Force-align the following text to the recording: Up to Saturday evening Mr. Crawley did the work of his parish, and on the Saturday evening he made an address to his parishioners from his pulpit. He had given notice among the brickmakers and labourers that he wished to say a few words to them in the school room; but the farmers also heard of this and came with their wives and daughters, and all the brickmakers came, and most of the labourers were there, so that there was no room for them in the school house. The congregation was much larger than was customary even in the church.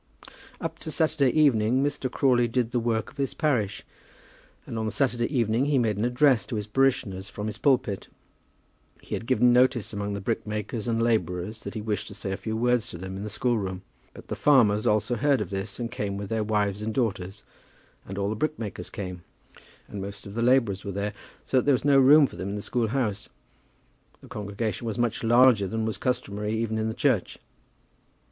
Up 0.59 0.79
to 0.79 0.89
Saturday 0.89 1.29
evening 1.39 1.83
Mr. 1.83 2.09
Crawley 2.11 2.47
did 2.47 2.71
the 2.71 2.79
work 2.79 3.11
of 3.11 3.17
his 3.17 3.35
parish, 3.35 3.83
and 4.65 4.79
on 4.79 4.85
the 4.87 4.91
Saturday 4.91 5.27
evening 5.27 5.65
he 5.65 5.77
made 5.77 5.95
an 5.97 6.05
address 6.05 6.43
to 6.47 6.55
his 6.55 6.65
parishioners 6.65 7.29
from 7.29 7.45
his 7.45 7.59
pulpit. 7.59 8.07
He 8.99 9.13
had 9.13 9.27
given 9.27 9.53
notice 9.53 9.93
among 9.93 10.13
the 10.13 10.19
brickmakers 10.19 10.87
and 10.87 11.03
labourers 11.03 11.59
that 11.61 11.75
he 11.75 11.83
wished 11.83 12.07
to 12.07 12.15
say 12.15 12.31
a 12.31 12.35
few 12.37 12.57
words 12.57 12.87
to 12.89 12.97
them 12.97 13.15
in 13.15 13.23
the 13.23 13.29
school 13.29 13.59
room; 13.59 13.83
but 14.11 14.25
the 14.27 14.35
farmers 14.35 14.87
also 14.87 15.13
heard 15.15 15.39
of 15.39 15.51
this 15.51 15.77
and 15.79 15.91
came 15.91 16.17
with 16.17 16.29
their 16.29 16.43
wives 16.43 16.81
and 16.81 16.95
daughters, 16.95 17.43
and 18.07 18.17
all 18.17 18.31
the 18.33 18.35
brickmakers 18.35 18.89
came, 18.89 19.21
and 19.87 20.01
most 20.01 20.25
of 20.25 20.33
the 20.33 20.41
labourers 20.41 20.83
were 20.83 20.91
there, 20.91 21.13
so 21.45 21.57
that 21.57 21.65
there 21.65 21.75
was 21.75 21.85
no 21.85 21.99
room 21.99 22.25
for 22.25 22.37
them 22.37 22.49
in 22.49 22.55
the 22.55 22.61
school 22.63 22.87
house. 22.87 23.29
The 24.21 24.27
congregation 24.27 24.87
was 24.87 24.97
much 24.97 25.23
larger 25.23 25.67
than 25.67 25.85
was 25.85 25.97
customary 25.99 26.55
even 26.57 26.79
in 26.79 26.87
the 26.87 26.95
church. 26.95 27.37